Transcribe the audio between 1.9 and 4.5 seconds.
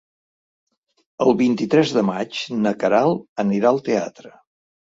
de maig na Queralt anirà al teatre.